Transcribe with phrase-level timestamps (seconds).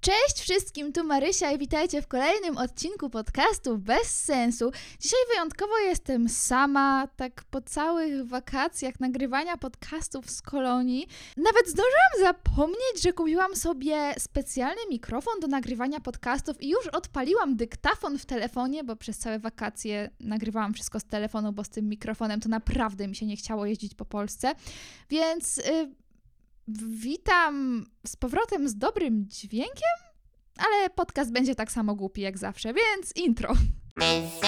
[0.00, 4.72] Cześć wszystkim, tu Marysia i witajcie w kolejnym odcinku podcastu Bez Sensu.
[5.00, 11.06] Dzisiaj wyjątkowo jestem sama, tak po całych wakacjach nagrywania podcastów z kolonii.
[11.36, 18.18] Nawet zdążyłam zapomnieć, że kupiłam sobie specjalny mikrofon do nagrywania podcastów i już odpaliłam dyktafon
[18.18, 22.48] w telefonie, bo przez całe wakacje nagrywałam wszystko z telefonu, bo z tym mikrofonem to
[22.48, 24.54] naprawdę mi się nie chciało jeździć po Polsce.
[25.10, 25.56] Więc...
[25.56, 25.99] Yy,
[26.78, 29.98] Witam z powrotem z dobrym dźwiękiem,
[30.58, 33.54] ale podcast będzie tak samo głupi jak zawsze, więc intro.
[33.96, 34.40] Bez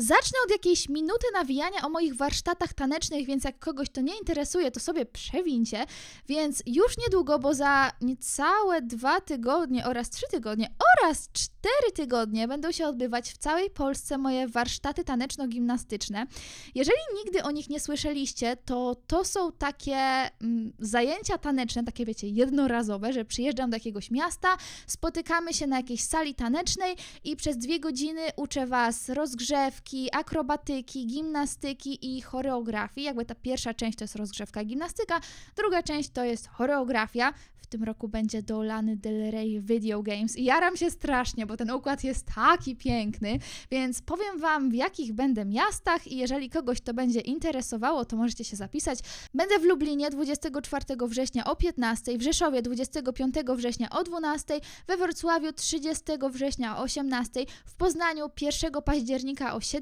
[0.00, 4.70] Zacznę od jakiejś minuty nawijania o moich warsztatach tanecznych, więc jak kogoś to nie interesuje,
[4.70, 5.84] to sobie przewincie.
[6.28, 12.72] Więc już niedługo, bo za niecałe dwa tygodnie oraz trzy tygodnie oraz cztery tygodnie będą
[12.72, 16.26] się odbywać w całej Polsce moje warsztaty taneczno-gimnastyczne.
[16.74, 22.28] Jeżeli nigdy o nich nie słyszeliście, to to są takie mm, zajęcia taneczne, takie wiecie,
[22.28, 24.48] jednorazowe, że przyjeżdżam do jakiegoś miasta,
[24.86, 32.16] spotykamy się na jakiejś sali tanecznej i przez dwie godziny uczę Was rozgrzewki, akrobatyki, gimnastyki
[32.16, 33.04] i choreografii.
[33.04, 35.20] Jakby ta pierwsza część to jest rozgrzewka gimnastyka,
[35.56, 37.32] druga część to jest choreografia.
[37.56, 41.56] W tym roku będzie do Lany Del Rey Video Games i jaram się strasznie, bo
[41.56, 43.38] ten układ jest taki piękny,
[43.70, 48.44] więc powiem Wam w jakich będę miastach i jeżeli kogoś to będzie interesowało, to możecie
[48.44, 48.98] się zapisać.
[49.34, 55.52] Będę w Lublinie 24 września o 15, w Rzeszowie 25 września o 12, we Wrocławiu
[55.52, 59.79] 30 września o 18, w Poznaniu 1 października o 17,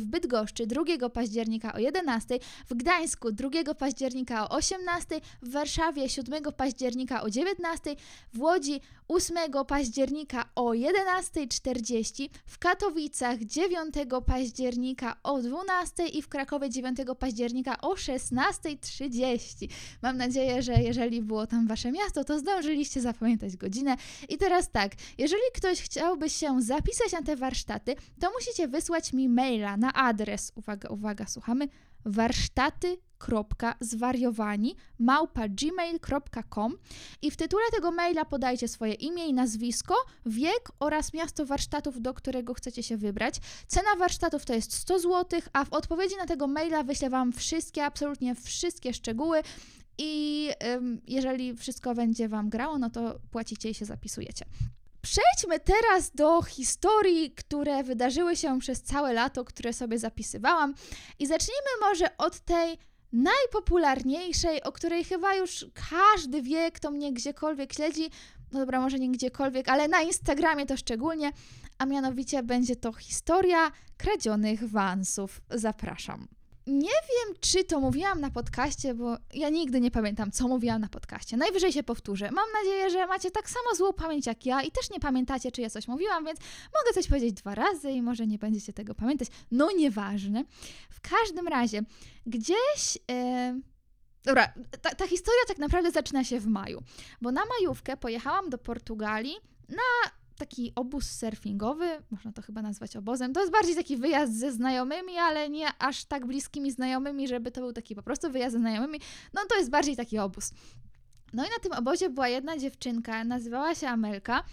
[0.00, 2.38] w Bydgoszczy 2 października o 11,
[2.68, 7.96] w Gdańsku 2 października o 18, w Warszawie 7 października o 19,
[8.34, 8.80] w Łodzi
[9.10, 13.94] 8 października o 11.40, w Katowicach 9
[14.26, 19.68] października o 12 i w Krakowie 9 października o 16.30.
[20.02, 23.96] Mam nadzieję, że jeżeli było tam wasze miasto, to zdążyliście zapamiętać godzinę.
[24.28, 29.28] I teraz tak, jeżeli ktoś chciałby się zapisać na te warsztaty, to musicie wysłać mi
[29.28, 31.68] maila na adres, uwaga, uwaga, słuchamy,
[32.04, 32.98] warsztaty
[33.80, 36.78] zwariowani małpa gmail.com
[37.22, 39.94] i w tytule tego maila podajcie swoje imię i nazwisko,
[40.26, 43.34] wiek oraz miasto warsztatów, do którego chcecie się wybrać.
[43.66, 47.84] Cena warsztatów to jest 100 zł, a w odpowiedzi na tego maila wyślę Wam wszystkie,
[47.84, 49.42] absolutnie wszystkie szczegóły
[49.98, 54.44] i ym, jeżeli wszystko będzie Wam grało, no to płacicie i się zapisujecie.
[55.02, 60.74] Przejdźmy teraz do historii, które wydarzyły się przez całe lato, które sobie zapisywałam.
[61.18, 62.78] I zacznijmy może od tej
[63.12, 68.10] najpopularniejszej, o której chyba już każdy wie, kto mnie gdziekolwiek śledzi.
[68.52, 71.32] No dobra, może nie gdziekolwiek, ale na Instagramie to szczególnie.
[71.78, 75.40] A mianowicie będzie to historia kradzionych wansów.
[75.50, 76.28] Zapraszam.
[76.66, 80.88] Nie wiem, czy to mówiłam na podcaście, bo ja nigdy nie pamiętam, co mówiłam na
[80.88, 81.36] podcaście.
[81.36, 82.30] Najwyżej się powtórzę.
[82.30, 85.60] Mam nadzieję, że macie tak samo złą pamięć jak ja i też nie pamiętacie, czy
[85.60, 86.38] ja coś mówiłam, więc
[86.78, 89.28] mogę coś powiedzieć dwa razy i może nie będziecie tego pamiętać.
[89.50, 90.44] No nieważne.
[91.02, 91.82] W każdym razie,
[92.26, 92.98] gdzieś.
[93.08, 93.60] Yy...
[94.24, 94.52] Dobra,
[94.82, 96.82] ta, ta historia tak naprawdę zaczyna się w maju,
[97.20, 99.36] bo na majówkę pojechałam do Portugalii
[99.68, 103.32] na taki obóz surfingowy, można to chyba nazwać obozem.
[103.32, 107.60] To jest bardziej taki wyjazd ze znajomymi, ale nie aż tak bliskimi znajomymi, żeby to
[107.60, 109.00] był taki po prostu wyjazd ze znajomymi.
[109.34, 110.50] No to jest bardziej taki obóz.
[111.32, 114.44] No i na tym obozie była jedna dziewczynka, nazywała się Amelka.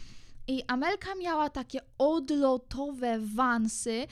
[0.47, 4.07] I Amelka miała takie odlotowe wansy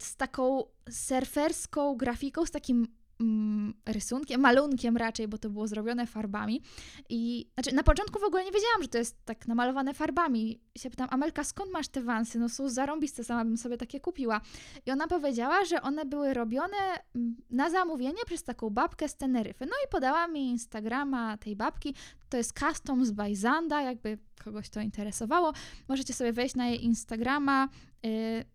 [0.00, 2.86] z taką surferską grafiką, z takim
[3.20, 6.62] mm, rysunkiem, malunkiem raczej, bo to było zrobione farbami.
[7.08, 10.60] I znaczy na początku w ogóle nie wiedziałam, że to jest tak namalowane farbami.
[10.74, 12.38] I się pytam, Amelka, skąd masz te wansy?
[12.38, 14.40] No są zarąbiste, sama bym sobie takie kupiła.
[14.86, 16.76] I ona powiedziała, że one były robione
[17.14, 19.66] mm, na zamówienie przez taką babkę z Teneryfy.
[19.66, 21.94] No i podała mi Instagrama tej babki.
[22.28, 25.52] To jest Customs by Zanda, jakby kogoś to interesowało.
[25.88, 27.68] Możecie sobie wejść na jej Instagrama
[28.02, 28.10] yy,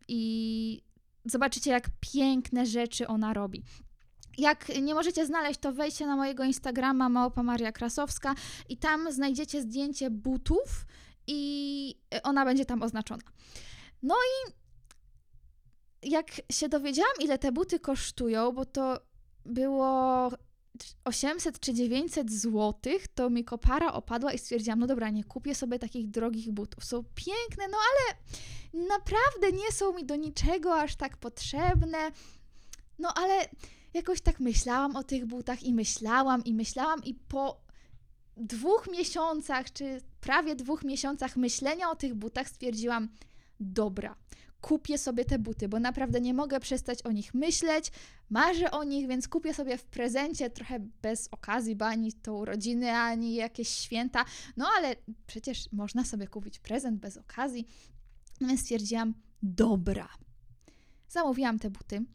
[0.07, 0.81] i
[1.25, 3.63] zobaczycie, jak piękne rzeczy ona robi.
[4.37, 8.35] Jak nie możecie znaleźć, to wejdźcie na mojego Instagrama Małpa Maria Krasowska
[8.69, 10.85] i tam znajdziecie zdjęcie butów
[11.27, 13.23] i ona będzie tam oznaczona.
[14.03, 14.51] No i
[16.11, 18.99] jak się dowiedziałam, ile te buty kosztują, bo to
[19.45, 20.29] było
[21.03, 25.79] 800 czy 900 złotych, to mi kopara opadła i stwierdziłam, no dobra, nie kupię sobie
[25.79, 26.85] takich drogich butów.
[26.85, 28.17] Są piękne, no ale
[28.87, 32.11] naprawdę nie są mi do niczego aż tak potrzebne.
[32.99, 33.49] No ale
[33.93, 37.61] jakoś tak myślałam o tych butach i myślałam i myślałam i po
[38.37, 43.09] dwóch miesiącach, czy prawie dwóch miesiącach myślenia o tych butach stwierdziłam,
[43.59, 44.15] dobra,
[44.61, 47.91] kupię sobie te buty, bo naprawdę nie mogę przestać o nich myśleć,
[48.29, 52.91] marzę o nich, więc kupię sobie w prezencie trochę bez okazji, bo ani to urodziny,
[52.91, 54.25] ani jakieś święta,
[54.57, 54.95] no ale
[55.27, 57.67] przecież można sobie kupić prezent bez okazji,
[58.41, 59.13] więc stwierdziłam,
[59.43, 60.09] dobra.
[61.09, 62.05] Zamówiłam te buty.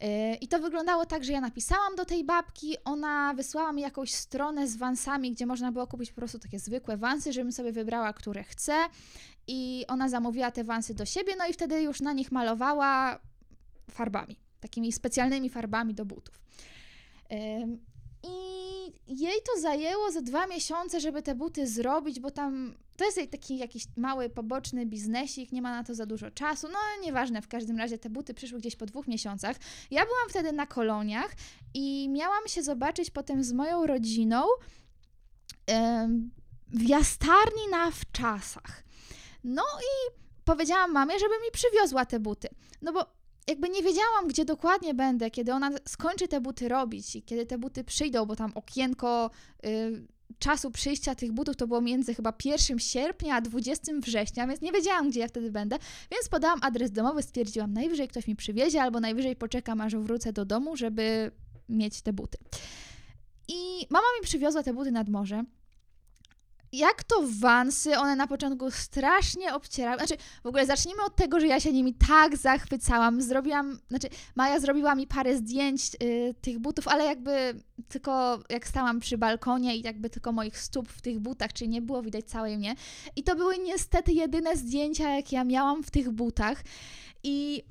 [0.00, 4.12] Yy, I to wyglądało tak, że ja napisałam do tej babki, ona wysłała mi jakąś
[4.12, 8.12] stronę z wansami, gdzie można było kupić po prostu takie zwykłe wansy, żebym sobie wybrała,
[8.12, 8.74] które chcę.
[9.46, 13.20] I ona zamówiła te wansy do siebie, no i wtedy już na nich malowała
[13.90, 16.40] farbami, takimi specjalnymi farbami do butów.
[18.22, 18.34] I
[19.08, 23.58] jej to zajęło ze dwa miesiące, żeby te buty zrobić, bo tam to jest taki
[23.58, 26.68] jakiś mały, poboczny biznesik, nie ma na to za dużo czasu.
[26.68, 29.56] No, nieważne, w każdym razie te buty przyszły gdzieś po dwóch miesiącach.
[29.90, 31.34] Ja byłam wtedy na koloniach
[31.74, 34.42] i miałam się zobaczyć potem z moją rodziną
[36.68, 38.83] w jastarni na wczasach.
[39.44, 42.48] No i powiedziałam mamie, żeby mi przywiozła te buty.
[42.82, 43.06] No bo
[43.48, 47.58] jakby nie wiedziałam, gdzie dokładnie będę, kiedy ona skończy te buty robić i kiedy te
[47.58, 49.30] buty przyjdą, bo tam okienko
[49.66, 50.06] y,
[50.38, 54.72] czasu przyjścia tych butów to było między chyba 1 sierpnia a 20 września, więc nie
[54.72, 55.78] wiedziałam, gdzie ja wtedy będę,
[56.10, 60.44] więc podałam adres domowy, stwierdziłam, najwyżej ktoś mi przywiezie, albo najwyżej poczekam, aż wrócę do
[60.44, 61.30] domu, żeby
[61.68, 62.38] mieć te buty.
[63.48, 65.44] I mama mi przywiozła te buty nad morze.
[66.74, 69.98] Jak to wansy, one na początku strasznie obcierały.
[69.98, 73.22] Znaczy, w ogóle zacznijmy od tego, że ja się nimi tak zachwycałam.
[73.22, 77.54] Zrobiłam, znaczy, Maja zrobiła mi parę zdjęć y, tych butów, ale jakby
[77.88, 81.82] tylko jak stałam przy balkonie i jakby tylko moich stóp w tych butach, czyli nie
[81.82, 82.74] było widać całej mnie.
[83.16, 86.62] I to były niestety jedyne zdjęcia, jakie ja miałam w tych butach.
[87.22, 87.62] I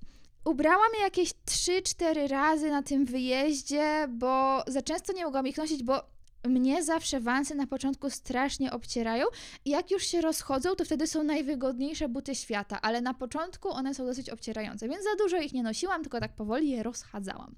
[0.46, 5.84] ubrałam je jakieś 3-4 razy na tym wyjeździe, bo za często nie mogłam ich nosić,
[5.84, 6.13] bo
[6.50, 9.26] mnie zawsze wansy na początku strasznie obcierają
[9.66, 13.94] i jak już się rozchodzą, to wtedy są najwygodniejsze buty świata, ale na początku one
[13.94, 17.56] są dosyć obcierające, więc za dużo ich nie nosiłam, tylko tak powoli je rozchadzałam.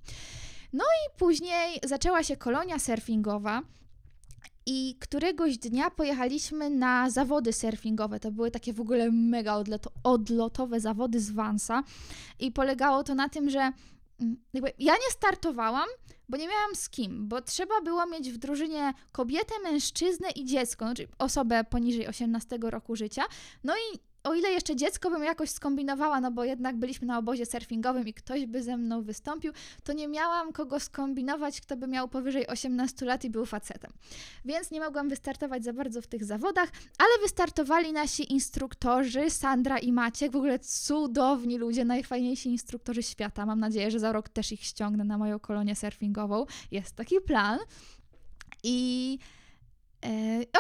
[0.74, 3.62] No i później zaczęła się kolonia surfingowa.
[4.68, 8.20] I któregoś dnia pojechaliśmy na zawody surfingowe.
[8.20, 11.84] To były takie w ogóle mega odloto odlotowe zawody z Vansa.
[12.40, 13.60] I polegało to na tym, że
[14.22, 14.38] mm,
[14.80, 15.88] ja nie startowałam,
[16.30, 20.86] bo nie miałam z kim, bo trzeba było mieć w drużynie kobietę, mężczyznę i dziecko,
[20.86, 23.24] znaczy osobę poniżej 18 roku życia.
[23.63, 27.45] No i o ile jeszcze dziecko bym jakoś skombinowała, no bo jednak byliśmy na obozie
[27.45, 32.07] surfingowym i ktoś by ze mną wystąpił, to nie miałam kogo skombinować, kto by miał
[32.07, 33.92] powyżej 18 lat i był facetem.
[34.45, 39.92] Więc nie mogłam wystartować za bardzo w tych zawodach, ale wystartowali nasi instruktorzy, Sandra i
[39.92, 43.45] Maciek, w ogóle cudowni ludzie, najfajniejsi instruktorzy świata.
[43.45, 46.45] Mam nadzieję, że za rok też ich ściągnę na moją kolonię surfingową.
[46.72, 47.60] Jest taki plan.
[48.63, 49.19] I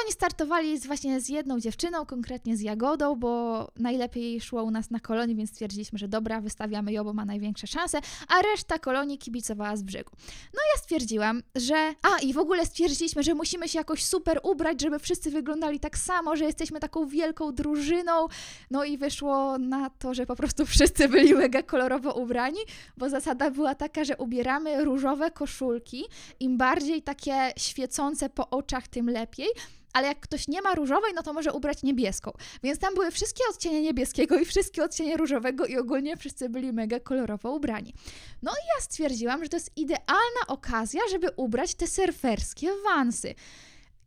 [0.03, 4.91] oni startowali z, właśnie z jedną dziewczyną, konkretnie z Jagodą, bo najlepiej szło u nas
[4.91, 9.17] na kolonii, więc stwierdziliśmy, że dobra, wystawiamy ją, bo ma największe szanse, a reszta kolonii
[9.17, 10.11] kibicowała z brzegu.
[10.53, 11.93] No ja stwierdziłam, że...
[12.01, 15.97] A, i w ogóle stwierdziliśmy, że musimy się jakoś super ubrać, żeby wszyscy wyglądali tak
[15.97, 18.27] samo, że jesteśmy taką wielką drużyną.
[18.71, 22.59] No i wyszło na to, że po prostu wszyscy byli mega kolorowo ubrani,
[22.97, 26.05] bo zasada była taka, że ubieramy różowe koszulki,
[26.39, 29.53] im bardziej takie świecące po oczach, tym lepiej lepiej,
[29.93, 32.31] ale jak ktoś nie ma różowej, no to może ubrać niebieską.
[32.63, 36.99] Więc tam były wszystkie odcienie niebieskiego i wszystkie odcienie różowego i ogólnie wszyscy byli mega
[36.99, 37.93] kolorowo ubrani.
[38.41, 43.35] No i ja stwierdziłam, że to jest idealna okazja, żeby ubrać te surferskie wansy.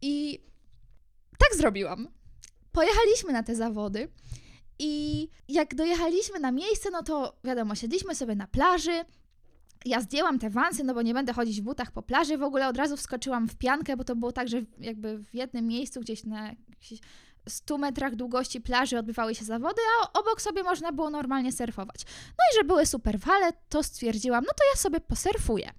[0.02, 0.40] I
[1.38, 2.08] tak zrobiłam.
[2.72, 4.08] Pojechaliśmy na te zawody.
[4.78, 9.04] I jak dojechaliśmy na miejsce, no to wiadomo, siedliśmy sobie na plaży,
[9.84, 12.38] ja zdjęłam te wansy, no bo nie będę chodzić w butach po plaży.
[12.38, 15.66] W ogóle od razu wskoczyłam w piankę, bo to było tak, że jakby w jednym
[15.66, 16.50] miejscu, gdzieś na
[17.48, 22.04] 100 metrach długości plaży odbywały się zawody, a obok sobie można było normalnie surfować.
[22.28, 25.70] No i że były super fale, to stwierdziłam, no to ja sobie posurfuję.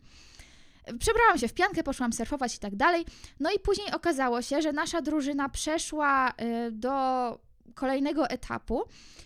[1.00, 3.06] Przebrałam się w piankę, poszłam surfować i tak dalej.
[3.40, 8.84] No i później okazało się, że nasza drużyna przeszła y, do kolejnego etapu.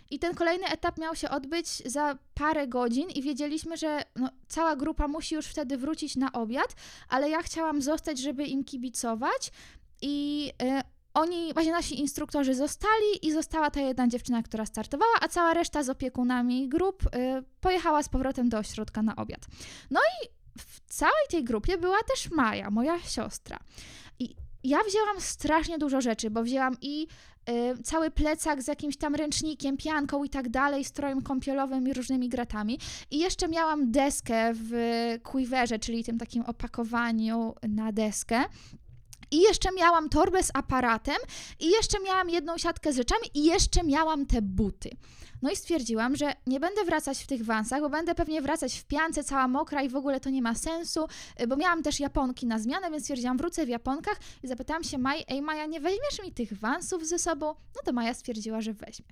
[0.10, 4.76] I ten kolejny etap miał się odbyć za parę godzin, i wiedzieliśmy, że no, cała
[4.76, 6.76] grupa musi już wtedy wrócić na obiad,
[7.10, 9.52] ale ja chciałam zostać, żeby im kibicować.
[10.02, 10.82] I y,
[11.14, 15.84] oni, właśnie nasi instruktorzy zostali i została ta jedna dziewczyna, która startowała, a cała reszta
[15.84, 17.10] z opiekunami grup y,
[17.62, 19.42] pojechała z powrotem do ośrodka na obiad.
[19.92, 23.60] No i w całej tej grupie była też Maja, moja siostra.
[24.64, 27.08] Ja wzięłam strasznie dużo rzeczy, bo wzięłam i
[27.50, 32.30] y, cały plecak z jakimś tam ręcznikiem, pianką i tak dalej, strojem kąpielowym i różnymi
[32.30, 32.80] gratami.
[33.12, 34.74] I jeszcze miałam deskę w
[35.24, 38.44] quiverze, czyli tym takim opakowaniu na deskę.
[39.32, 41.18] I jeszcze miałam torbę z aparatem,
[41.60, 44.90] i jeszcze miałam jedną siatkę z rzeczami, i jeszcze miałam te buty.
[45.44, 48.86] No i stwierdziłam, że nie będę wracać w tych wansach, bo będę pewnie wracać w
[48.86, 51.08] piance, cała mokra i w ogóle to nie ma sensu,
[51.42, 54.98] y, bo miałam też japonki na zmianę, więc stwierdziłam, wrócę w japonkach i zapytałam się
[54.98, 57.46] Maj, ej Maja, nie weźmiesz mi tych wansów ze sobą?
[57.48, 59.06] No to Maja stwierdziła, że weźmie.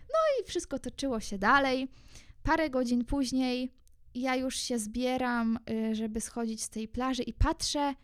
[0.00, 1.88] No i wszystko toczyło się dalej.
[2.42, 3.72] Parę godzin później
[4.14, 7.94] ja już się zbieram, y, żeby schodzić z tej plaży i patrzę,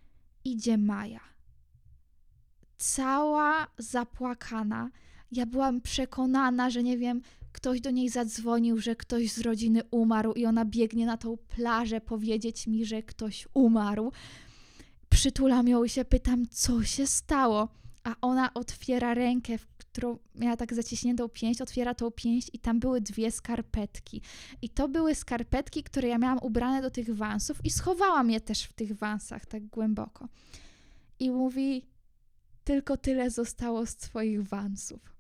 [0.45, 1.21] idzie Maja.
[2.77, 4.91] Cała zapłakana.
[5.33, 7.21] Ja byłam przekonana, że nie wiem,
[7.55, 12.01] ktoś do niej zadzwonił, że ktoś z rodziny umarł i ona biegnie na tą plażę
[12.01, 14.13] powiedzieć mi, że ktoś umarł.
[15.09, 17.69] Przytulam ją i się pytam, co się stało.
[18.05, 22.81] A ona otwiera rękę, w którą miała tak zaciśniętą pięść, otwiera tą pięść i tam
[22.81, 24.23] były dwie skarpetki.
[24.63, 28.63] I to były skarpetki, które ja miałam ubrane do tych wansów i schowałam je też
[28.63, 30.29] w tych wansach tak głęboko.
[31.19, 31.87] I mówi,
[32.65, 35.14] tylko tyle zostało z twoich wansów.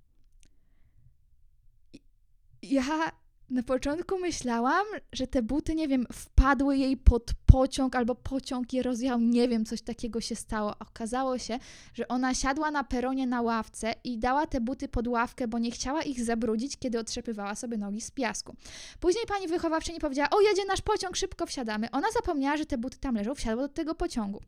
[2.71, 3.13] Ja
[3.51, 8.83] na początku myślałam, że te buty, nie wiem, wpadły jej pod pociąg albo pociąg je
[8.83, 10.75] rozjechał, nie wiem, coś takiego się stało.
[10.79, 11.59] Okazało się,
[11.95, 15.71] że ona siadła na peronie na ławce i dała te buty pod ławkę, bo nie
[15.71, 18.57] chciała ich zabrudzić, kiedy otrzepywała sobie nogi z piasku.
[19.01, 21.91] Później pani wychowawczyni powiedziała: O, jedzie nasz pociąg, szybko wsiadamy.
[21.91, 24.41] Ona zapomniała, że te buty tam leżą, wsiadła do tego pociągu.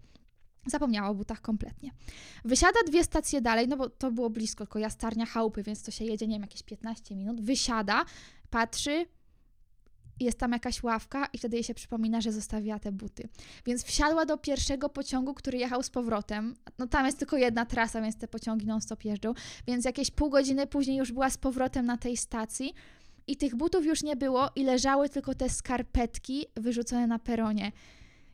[0.67, 1.91] Zapomniała o butach kompletnie.
[2.45, 6.05] Wysiada dwie stacje dalej, no bo to było blisko, tylko jastarnia chałupy, więc to się
[6.05, 7.41] jedzie, nie wiem, jakieś 15 minut.
[7.41, 8.05] Wysiada,
[8.51, 9.07] patrzy,
[10.21, 13.29] jest tam jakaś ławka i wtedy jej się przypomina, że zostawiła te buty.
[13.67, 16.55] Więc wsiadła do pierwszego pociągu, który jechał z powrotem.
[16.79, 19.35] No tam jest tylko jedna trasa, więc te pociągi non-stop jeżdżą.
[19.67, 22.75] Więc jakieś pół godziny później już była z powrotem na tej stacji
[23.27, 27.73] i tych butów już nie było i leżały tylko te skarpetki wyrzucone na peronie.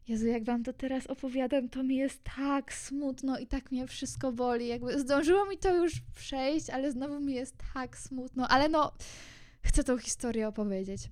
[0.08, 4.32] Jezu, jak wam to teraz opowiadam, to mi jest tak smutno i tak mnie wszystko
[4.32, 4.68] boli.
[4.68, 8.48] Jakby zdążyło mi to już przejść, ale znowu mi jest tak smutno.
[8.48, 8.92] Ale no,
[9.62, 11.10] chcę tą historię opowiedzieć.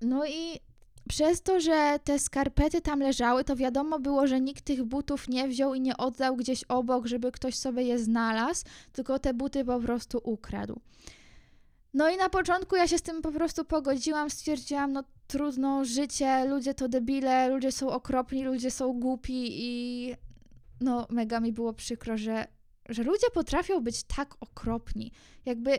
[0.00, 0.60] No i
[1.08, 5.48] przez to, że te skarpety tam leżały, to wiadomo było, że nikt tych butów nie
[5.48, 9.80] wziął i nie oddał gdzieś obok, żeby ktoś sobie je znalazł, tylko te buty po
[9.80, 10.80] prostu ukradł.
[11.96, 16.44] No i na początku ja się z tym po prostu pogodziłam, stwierdziłam, no trudno, życie,
[16.44, 20.14] ludzie to debile, ludzie są okropni, ludzie są głupi i
[20.80, 22.46] no mega mi było przykro, że,
[22.88, 25.12] że ludzie potrafią być tak okropni.
[25.44, 25.78] Jakby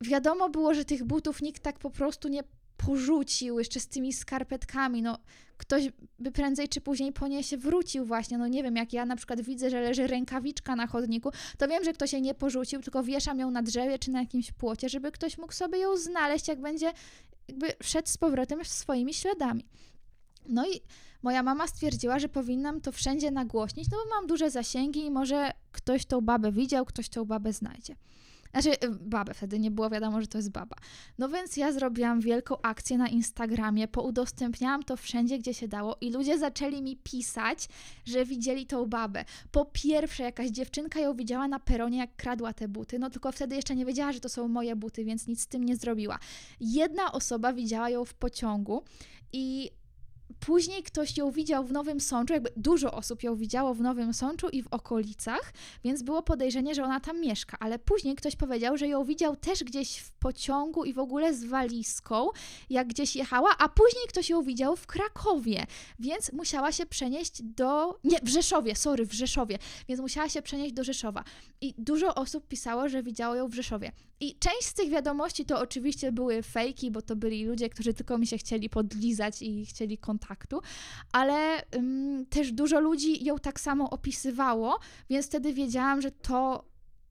[0.00, 2.42] wiadomo było, że tych butów nikt tak po prostu nie
[2.76, 5.02] porzucił jeszcze z tymi skarpetkami.
[5.02, 5.18] No,
[5.56, 8.38] ktoś by prędzej czy później po nie się wrócił właśnie.
[8.38, 11.84] No nie wiem, jak ja na przykład widzę, że leży rękawiczka na chodniku, to wiem,
[11.84, 15.12] że ktoś jej nie porzucił, tylko wieszam ją na drzewie czy na jakimś płocie, żeby
[15.12, 16.92] ktoś mógł sobie ją znaleźć, jak będzie
[17.48, 19.66] jakby wszedł z powrotem swoimi śladami.
[20.48, 20.80] No i
[21.22, 25.50] moja mama stwierdziła, że powinnam to wszędzie nagłośnić, no bo mam duże zasięgi i może
[25.72, 27.96] ktoś tą babę widział, ktoś tą babę znajdzie.
[28.60, 30.76] Znaczy, y, babę, wtedy nie było wiadomo, że to jest baba.
[31.18, 36.10] No więc ja zrobiłam wielką akcję na Instagramie, poudostępniałam to wszędzie, gdzie się dało i
[36.10, 37.68] ludzie zaczęli mi pisać,
[38.04, 39.24] że widzieli tą babę.
[39.50, 43.56] Po pierwsze, jakaś dziewczynka ją widziała na peronie, jak kradła te buty, no tylko wtedy
[43.56, 46.18] jeszcze nie wiedziała, że to są moje buty, więc nic z tym nie zrobiła.
[46.60, 48.82] Jedna osoba widziała ją w pociągu
[49.32, 49.70] i
[50.40, 54.48] Później ktoś ją widział w Nowym Sączu, jakby dużo osób ją widziało w Nowym Sączu
[54.48, 55.52] i w okolicach,
[55.84, 59.64] więc było podejrzenie, że ona tam mieszka, ale później ktoś powiedział, że ją widział też
[59.64, 62.28] gdzieś w pociągu i w ogóle z walizką,
[62.70, 65.66] jak gdzieś jechała, a później ktoś ją widział w Krakowie,
[65.98, 67.98] więc musiała się przenieść do...
[68.04, 71.24] nie, w Rzeszowie, sorry, w Rzeszowie, więc musiała się przenieść do Rzeszowa.
[71.60, 73.92] I dużo osób pisało, że widziało ją w Rzeszowie.
[74.20, 78.18] I część z tych wiadomości to oczywiście były fejki, bo to byli ludzie, którzy tylko
[78.18, 80.60] mi się chcieli podlizać i chcieli kontaktu,
[81.12, 84.78] ale um, też dużo ludzi ją tak samo opisywało,
[85.10, 86.64] więc wtedy wiedziałam, że to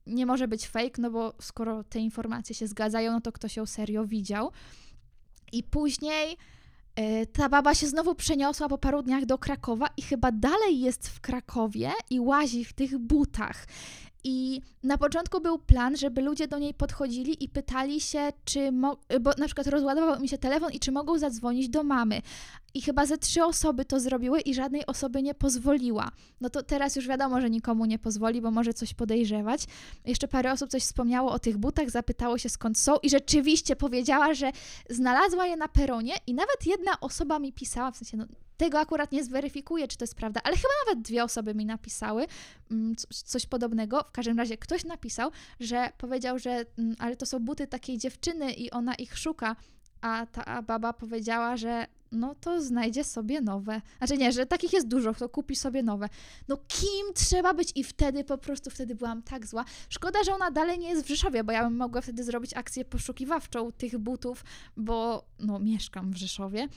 [0.06, 3.66] nie może być fake, no bo skoro te informacje się zgadzają, no to ktoś ją
[3.66, 4.52] serio widział.
[5.52, 6.36] I później
[6.96, 11.08] e, ta baba się znowu przeniosła po paru dniach do Krakowa i chyba dalej jest
[11.08, 13.66] w Krakowie i łazi w tych butach.
[14.24, 18.96] I na początku był plan, żeby ludzie do niej podchodzili i pytali się, czy, mo-
[19.20, 22.22] bo na przykład rozładował mi się telefon i czy mogą zadzwonić do mamy.
[22.74, 26.10] I chyba ze trzy osoby to zrobiły i żadnej osoby nie pozwoliła.
[26.40, 29.64] No to teraz już wiadomo, że nikomu nie pozwoli, bo może coś podejrzewać.
[30.04, 34.34] Jeszcze parę osób coś wspomniało o tych butach, zapytało się skąd są i rzeczywiście powiedziała,
[34.34, 34.52] że
[34.90, 38.24] znalazła je na peronie i nawet jedna osoba mi pisała, w sensie no,
[38.56, 42.26] tego akurat nie zweryfikuję, czy to jest prawda, ale chyba nawet dwie osoby mi napisały
[42.70, 44.04] mm, coś podobnego.
[44.08, 45.30] W każdym razie ktoś napisał,
[45.60, 49.56] że powiedział, że mm, ale to są buty takiej dziewczyny i ona ich szuka,
[50.00, 53.80] a ta baba powiedziała, że no to znajdzie sobie nowe.
[53.98, 56.08] Znaczy nie, że takich jest dużo, kto kupi sobie nowe.
[56.48, 57.72] No kim trzeba być?
[57.74, 59.64] I wtedy po prostu, wtedy byłam tak zła.
[59.88, 62.84] Szkoda, że ona dalej nie jest w Rzeszowie, bo ja bym mogła wtedy zrobić akcję
[62.84, 64.44] poszukiwawczą tych butów,
[64.76, 66.68] bo no mieszkam w Rzeszowie.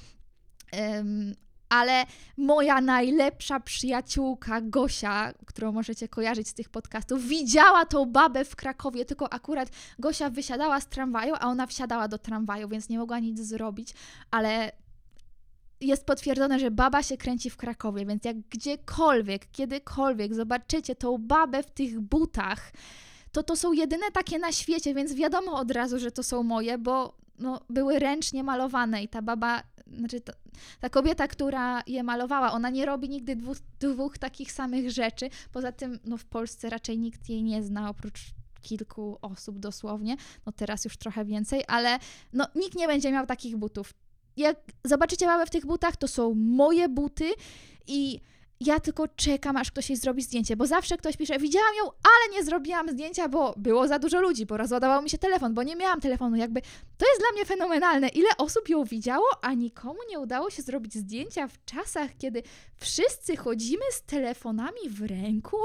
[1.70, 2.06] Ale
[2.38, 9.06] moja najlepsza przyjaciółka Gosia, którą możecie kojarzyć z tych podcastów, widziała tą babę w Krakowie,
[9.06, 13.40] tylko akurat Gosia wysiadała z tramwaju, a ona wsiadała do tramwaju, więc nie mogła nic
[13.40, 13.94] zrobić,
[14.32, 14.72] ale
[15.82, 21.64] jest potwierdzone, że baba się kręci w Krakowie, więc jak gdziekolwiek, kiedykolwiek zobaczycie tą babę
[21.64, 22.72] w tych butach,
[23.32, 26.78] to to są jedyne takie na świecie, więc wiadomo od razu, że to są moje,
[26.78, 29.64] bo no, były ręcznie malowane i ta baba,
[29.98, 30.34] znaczy to,
[30.80, 35.30] ta kobieta, która je malowała, ona nie robi nigdy dwóch, dwóch takich samych rzeczy.
[35.52, 38.20] Poza tym, no w Polsce raczej nikt jej nie zna, oprócz
[38.62, 42.00] kilku osób dosłownie, no teraz już trochę więcej, ale
[42.34, 43.94] no nikt nie będzie miał takich butów.
[44.38, 47.32] Jak zobaczycie babę w tych butach, to są moje buty
[47.88, 48.20] i
[48.62, 52.38] ja tylko czekam, aż ktoś jej zrobi zdjęcie, bo zawsze ktoś pisze, widziałam ją, ale
[52.38, 55.76] nie zrobiłam zdjęcia, bo było za dużo ludzi, bo rozładował mi się telefon, bo nie
[55.76, 56.62] miałam telefonu, jakby
[56.98, 60.94] to jest dla mnie fenomenalne, ile osób ją widziało, a nikomu nie udało się zrobić
[60.94, 62.44] zdjęcia w czasach, kiedy
[62.76, 65.58] wszyscy chodzimy z telefonami w ręku,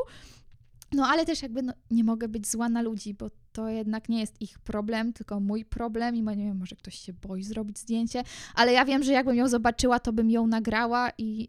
[0.93, 4.20] no ale też jakby no, nie mogę być zła na ludzi, bo to jednak nie
[4.20, 8.23] jest ich problem, tylko mój problem i nie wiem, może ktoś się boi zrobić zdjęcie,
[8.54, 11.49] ale ja wiem, że jakbym ją zobaczyła, to bym ją nagrała i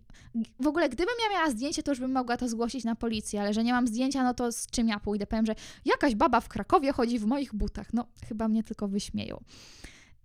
[0.60, 3.54] w ogóle gdybym ja miała zdjęcie, to już bym mogła to zgłosić na policję, ale
[3.54, 5.28] że nie mam zdjęcia, no to z czym ja pójdę?
[5.28, 7.94] Powiem, że jakaś baba w Krakowie chodzi w moich butach.
[7.94, 9.44] No, chyba mnie tylko wyśmieją.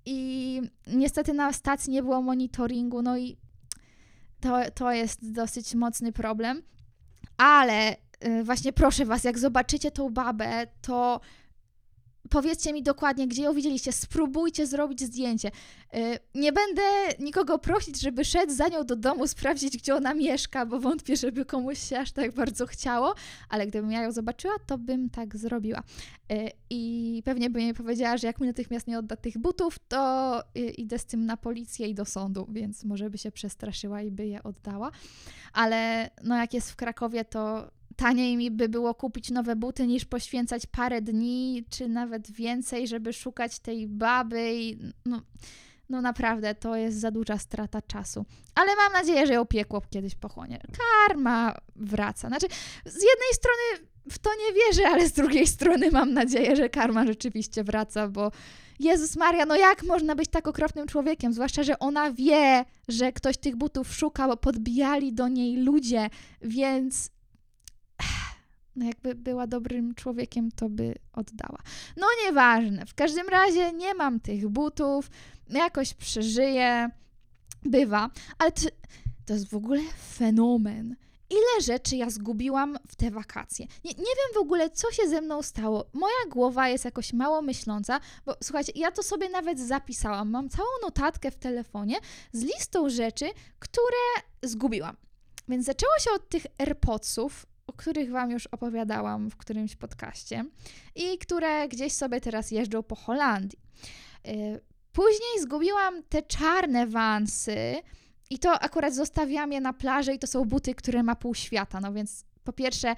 [0.06, 3.37] I niestety na stacji nie było monitoringu, no i
[4.40, 6.62] to, to jest dosyć mocny problem,
[7.37, 11.20] ale y, właśnie proszę Was, jak zobaczycie tą babę, to
[12.30, 15.49] powiedzcie mi dokładnie, gdzie ją widzieliście, spróbujcie zrobić zdjęcie.
[15.94, 16.82] Y, nie będę
[17.18, 21.44] nikogo prosić, żeby szedł za nią do domu, sprawdzić, gdzie ona mieszka, bo wątpię, żeby
[21.44, 23.14] komuś się aż tak bardzo chciało,
[23.49, 25.82] ale gdybym ja ją zobaczyła, to bym tak zrobiła.
[26.32, 30.42] Y, I pewnie by mi powiedziała, że jak mi natychmiast nie odda tych butów, to
[30.56, 34.10] y, idę z tym na policję i do sądu, więc może by się przestraszyła i
[34.10, 34.90] by je oddała.
[35.52, 40.04] Ale no jak jest w Krakowie, to taniej mi by było kupić nowe buty niż
[40.04, 45.23] poświęcać parę dni, czy nawet więcej, żeby szukać tej baby i no,
[45.89, 48.25] no naprawdę to jest za duża strata czasu.
[48.54, 50.60] Ale mam nadzieję, że ją piekło kiedyś pochłonie.
[51.08, 52.28] Karma wraca.
[52.28, 52.47] Znaczy,
[52.84, 57.06] z jednej strony w to nie wierzę, ale z drugiej strony mam nadzieję, że karma
[57.06, 58.32] rzeczywiście wraca, bo
[58.78, 61.32] Jezus Maria, no jak można być tak okropnym człowiekiem?
[61.32, 66.10] Zwłaszcza, że ona wie, że ktoś tych butów szukał, podbijali do niej ludzie,
[66.43, 67.10] więc
[68.76, 71.59] no jakby była dobrym człowiekiem, to by oddała.
[71.97, 75.11] No nieważne, w każdym razie nie mam tych butów,
[75.49, 76.91] jakoś przeżyję,
[77.63, 78.69] bywa, ale to,
[79.26, 79.80] to jest w ogóle
[80.13, 80.97] fenomen.
[81.30, 83.67] Ile rzeczy ja zgubiłam w te wakacje.
[83.85, 85.91] Nie, nie wiem w ogóle, co się ze mną stało.
[85.93, 90.30] Moja głowa jest jakoś mało myśląca, bo słuchajcie, ja to sobie nawet zapisałam.
[90.30, 91.97] Mam całą notatkę w telefonie
[92.33, 93.99] z listą rzeczy, które
[94.43, 94.97] zgubiłam.
[95.49, 100.45] Więc zaczęło się od tych AirPodsów, o których Wam już opowiadałam w którymś podcaście
[100.95, 103.59] i które gdzieś sobie teraz jeżdżą po Holandii.
[104.28, 104.61] Y,
[104.93, 107.76] później zgubiłam te czarne wansy
[108.30, 111.80] i to akurat zostawiam je na plaży i to są buty, które ma pół świata,
[111.80, 112.95] no więc po pierwsze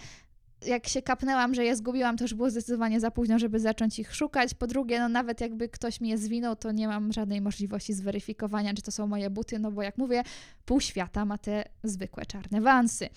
[0.67, 4.15] jak się kapnęłam, że je zgubiłam, to już było zdecydowanie za późno, żeby zacząć ich
[4.15, 4.55] szukać.
[4.55, 8.75] Po drugie, no nawet jakby ktoś mi je zwinął, to nie mam żadnej możliwości zweryfikowania,
[8.75, 10.23] czy to są moje buty, no bo jak mówię,
[10.65, 13.09] pół świata ma te zwykłe czarne wansy.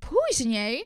[0.00, 0.84] Później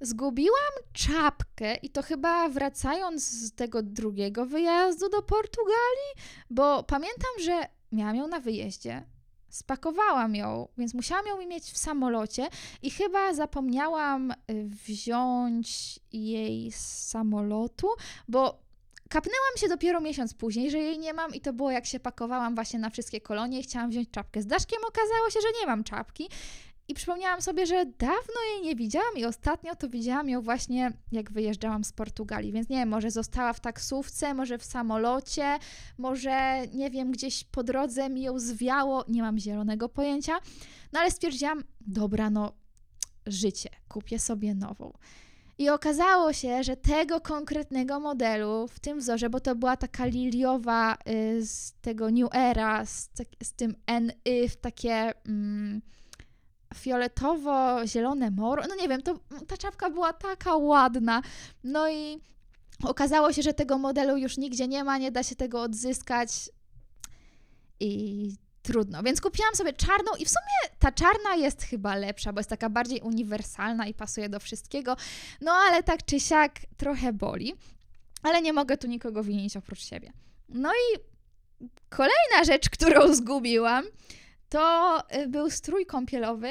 [0.00, 6.14] zgubiłam czapkę i to chyba wracając z tego drugiego wyjazdu do Portugalii,
[6.50, 9.02] bo pamiętam, że miałam ją na wyjeździe.
[9.48, 12.48] Spakowałam ją, więc musiałam ją mieć w samolocie
[12.82, 17.88] i chyba zapomniałam y, wziąć jej z samolotu,
[18.28, 18.58] bo
[19.08, 22.54] kapnęłam się dopiero miesiąc później, że jej nie mam i to było jak się pakowałam
[22.54, 24.78] właśnie na wszystkie kolonie i chciałam wziąć czapkę z daszkiem.
[24.88, 26.28] Okazało się, że nie mam czapki
[26.88, 31.32] i przypomniałam sobie, że dawno jej nie widziałam i ostatnio to widziałam ją właśnie jak
[31.32, 32.52] wyjeżdżałam z Portugalii.
[32.52, 35.58] Więc nie wiem, może została w taksówce, może w samolocie,
[35.98, 40.32] może nie wiem, gdzieś po drodze mi ją zwiało, nie mam zielonego pojęcia.
[40.92, 42.52] No ale stwierdziłam, dobra, no
[43.26, 44.92] życie, kupię sobie nową.
[45.58, 50.94] I okazało się, że tego konkretnego modelu w tym wzorze, bo to była taka liliowa
[50.94, 53.10] y, z tego New Era, z,
[53.42, 55.12] z tym NY, w takie.
[55.26, 55.82] Mm,
[56.74, 58.62] fioletowo-zielone moro.
[58.68, 61.22] No nie wiem, to, ta czapka była taka ładna.
[61.64, 62.20] No i
[62.84, 66.30] okazało się, że tego modelu już nigdzie nie ma, nie da się tego odzyskać.
[67.80, 68.30] I
[68.62, 69.02] trudno.
[69.02, 72.70] Więc kupiłam sobie czarną i w sumie ta czarna jest chyba lepsza, bo jest taka
[72.70, 74.96] bardziej uniwersalna i pasuje do wszystkiego.
[75.40, 77.54] No ale tak czy siak trochę boli.
[78.22, 80.12] Ale nie mogę tu nikogo winić oprócz siebie.
[80.48, 80.98] No i
[81.88, 83.84] kolejna rzecz, którą zgubiłam,
[84.54, 86.48] to y, był strój kąpielowy.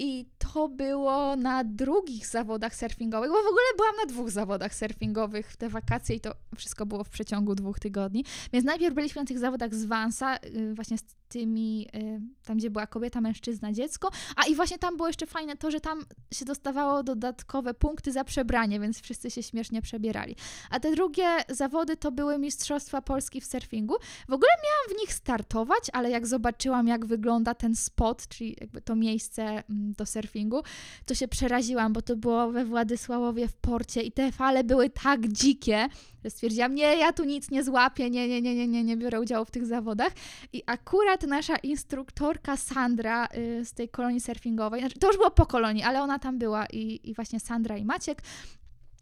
[0.00, 5.52] I to było na drugich zawodach surfingowych, bo w ogóle byłam na dwóch zawodach surfingowych
[5.52, 8.24] w te wakacje i to wszystko było w przeciągu dwóch tygodni.
[8.52, 12.70] Więc najpierw byliśmy na tych zawodach z Vansa, y, właśnie z tymi, y, tam gdzie
[12.70, 14.10] była kobieta, mężczyzna, dziecko.
[14.36, 18.24] A i właśnie tam było jeszcze fajne to, że tam się dostawało dodatkowe punkty za
[18.24, 20.36] przebranie, więc wszyscy się śmiesznie przebierali.
[20.70, 23.94] A te drugie zawody to były Mistrzostwa Polski w surfingu.
[24.28, 28.80] W ogóle miałam w nich startować, ale jak zobaczyłam, jak wygląda ten spot, czyli jakby
[28.80, 30.62] to miejsce mm, do surfingu,
[31.06, 35.28] to się przeraziłam, bo to było we Władysławowie w porcie i te fale były tak
[35.28, 35.88] dzikie,
[36.30, 39.44] stwierdziłam, nie, ja tu nic nie złapię, nie, nie, nie, nie, nie, nie biorę udziału
[39.44, 40.12] w tych zawodach.
[40.52, 45.46] I akurat nasza instruktorka Sandra y, z tej kolonii surfingowej, znaczy, to już było po
[45.46, 48.22] kolonii, ale ona tam była i, i właśnie Sandra i Maciek.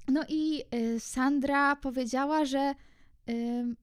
[0.08, 2.74] No i y, Sandra powiedziała, że
[3.30, 3.76] y,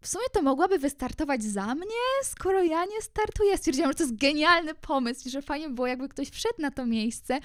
[0.00, 3.58] w sumie to mogłaby wystartować za mnie, skoro ja nie startuję.
[3.58, 7.38] Stwierdziłam, że to jest genialny pomysł, że fajnie było, jakby ktoś wszedł na to miejsce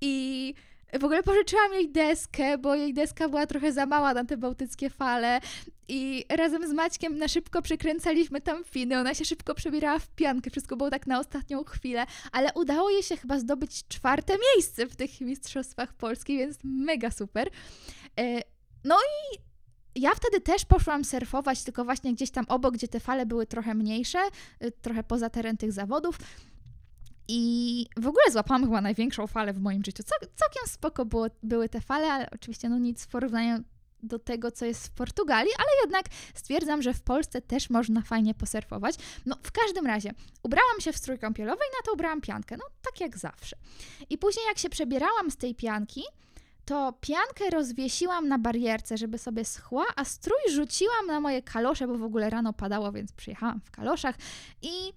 [0.00, 0.54] i
[0.98, 4.90] w ogóle pożyczyłam jej deskę, bo jej deska była trochę za mała na te bałtyckie
[4.90, 5.40] fale
[5.88, 10.50] i razem z Maćkiem na szybko przykręcaliśmy tam finy, ona się szybko przebierała w piankę,
[10.50, 14.96] wszystko było tak na ostatnią chwilę, ale udało jej się chyba zdobyć czwarte miejsce w
[14.96, 17.48] tych Mistrzostwach Polski, więc mega super.
[18.20, 18.42] E,
[18.84, 19.50] no i
[19.94, 23.74] ja wtedy też poszłam surfować, tylko właśnie gdzieś tam obok, gdzie te fale były trochę
[23.74, 24.18] mniejsze,
[24.64, 26.18] y, trochę poza teren tych zawodów.
[27.32, 30.02] I w ogóle złapałam chyba największą falę w moim życiu.
[30.02, 33.64] Cał, całkiem spoko było, były te fale, ale oczywiście no nic w porównaniu
[34.02, 38.34] do tego, co jest w Portugalii, ale jednak stwierdzam, że w Polsce też można fajnie
[38.34, 38.94] posurfować.
[39.26, 42.64] No, w każdym razie, ubrałam się w strój kąpielowy i na to ubrałam piankę, no
[42.82, 43.56] tak jak zawsze.
[44.10, 46.02] I później jak się przebierałam z tej pianki,
[46.64, 51.98] to piankę rozwiesiłam na barierce, żeby sobie schła, a strój rzuciłam na moje kalosze, bo
[51.98, 54.16] w ogóle rano padało, więc przyjechałam w kaloszach
[54.62, 54.92] i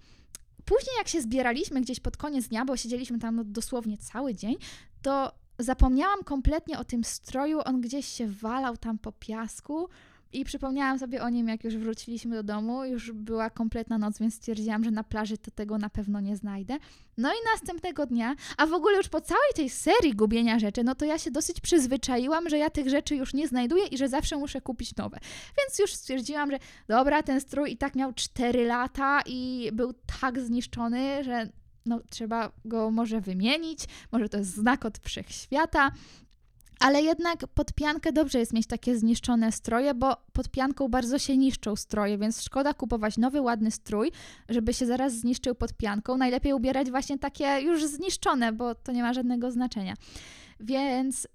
[0.64, 4.56] później jak się zbieraliśmy gdzieś pod koniec dnia, bo siedzieliśmy tam no, dosłownie cały dzień,
[5.02, 9.88] to zapomniałam kompletnie o tym stroju, on gdzieś się walał tam po piasku,
[10.34, 12.84] i przypomniałam sobie o nim, jak już wróciliśmy do domu.
[12.84, 16.78] Już była kompletna noc, więc stwierdziłam, że na plaży to tego na pewno nie znajdę.
[17.18, 20.94] No i następnego dnia, a w ogóle już po całej tej serii gubienia rzeczy, no
[20.94, 24.36] to ja się dosyć przyzwyczaiłam, że ja tych rzeczy już nie znajduję i że zawsze
[24.36, 25.18] muszę kupić nowe.
[25.58, 30.40] Więc już stwierdziłam, że dobra, ten strój i tak miał 4 lata i był tak
[30.40, 31.48] zniszczony, że
[31.86, 33.80] no, trzeba go może wymienić,
[34.12, 35.92] może to jest znak od wszechświata.
[36.84, 41.36] Ale jednak pod piankę dobrze jest mieć takie zniszczone stroje, bo pod pianką bardzo się
[41.36, 44.12] niszczą stroje, więc szkoda kupować nowy, ładny strój,
[44.48, 46.16] żeby się zaraz zniszczył pod pianką.
[46.16, 49.94] Najlepiej ubierać właśnie takie już zniszczone, bo to nie ma żadnego znaczenia.
[50.60, 51.28] Więc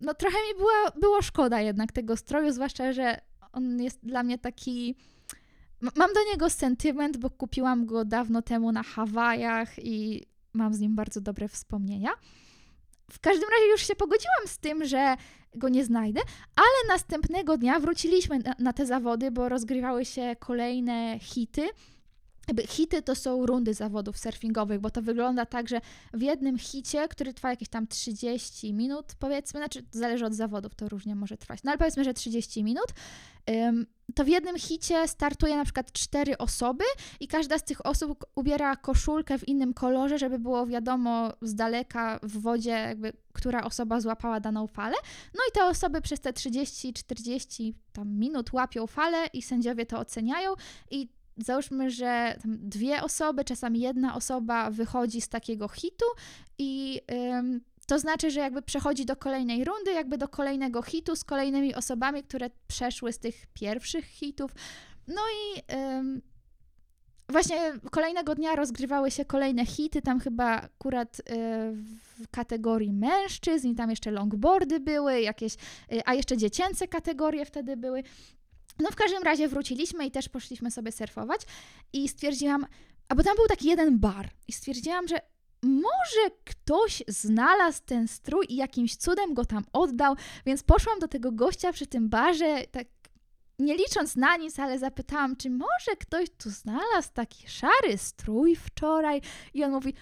[0.00, 3.20] no trochę mi było, było szkoda jednak tego stroju, zwłaszcza, że
[3.52, 4.96] on jest dla mnie taki.
[5.80, 10.94] Mam do niego sentyment, bo kupiłam go dawno temu na Hawajach i mam z nim
[10.94, 12.10] bardzo dobre wspomnienia.
[13.10, 15.16] W każdym razie już się pogodziłam z tym, że
[15.54, 16.20] go nie znajdę,
[16.56, 21.68] ale następnego dnia wróciliśmy na, na te zawody, bo rozgrywały się kolejne hity.
[22.68, 25.80] Hity to są rundy zawodów surfingowych, bo to wygląda tak, że
[26.14, 30.88] w jednym hicie, który trwa jakieś tam 30 minut, powiedzmy, znaczy zależy od zawodów, to
[30.88, 32.86] różnie może trwać, no ale powiedzmy, że 30 minut,
[34.14, 36.84] to w jednym hicie startuje na przykład cztery osoby
[37.20, 42.18] i każda z tych osób ubiera koszulkę w innym kolorze, żeby było wiadomo z daleka
[42.22, 44.96] w wodzie, jakby, która osoba złapała daną falę.
[45.34, 50.54] No i te osoby przez te 30-40 tam minut łapią falę i sędziowie to oceniają
[50.90, 56.06] i załóżmy, że dwie osoby, czasami jedna osoba wychodzi z takiego hitu
[56.58, 61.24] i ym, to znaczy, że jakby przechodzi do kolejnej rundy, jakby do kolejnego hitu z
[61.24, 64.50] kolejnymi osobami, które przeszły z tych pierwszych hitów.
[65.08, 66.22] No i ym,
[67.28, 71.22] właśnie kolejnego dnia rozgrywały się kolejne hity, tam chyba akurat y,
[71.72, 75.54] w kategorii mężczyzn, i tam jeszcze longboardy były, jakieś,
[75.92, 78.02] y, a jeszcze dziecięce kategorie wtedy były.
[78.78, 81.40] No w każdym razie wróciliśmy i też poszliśmy sobie surfować
[81.92, 82.66] i stwierdziłam,
[83.08, 85.20] a bo tam był taki jeden bar i stwierdziłam, że
[85.66, 91.32] może ktoś znalazł ten strój i jakimś cudem go tam oddał, więc poszłam do tego
[91.32, 92.86] gościa przy tym barze, tak
[93.58, 99.20] nie licząc na nic, ale zapytałam, czy może ktoś tu znalazł taki szary strój wczoraj?
[99.54, 99.94] I on mówi,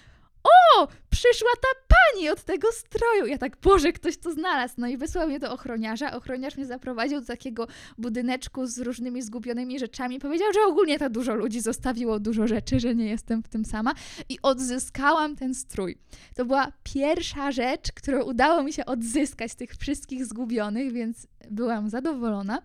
[0.44, 3.26] o, przyszła ta pani od tego stroju.
[3.26, 4.74] Ja tak, Boże, ktoś to znalazł.
[4.78, 6.12] No i wysłał mnie do ochroniarza.
[6.12, 7.66] Ochroniarz mnie zaprowadził do takiego
[7.98, 10.18] budyneczku z różnymi zgubionymi rzeczami.
[10.18, 13.94] Powiedział, że ogólnie to dużo ludzi zostawiło dużo rzeczy, że nie jestem w tym sama.
[14.28, 15.98] I odzyskałam ten strój.
[16.34, 21.90] To była pierwsza rzecz, którą udało mi się odzyskać z tych wszystkich zgubionych, więc byłam
[21.90, 22.62] zadowolona.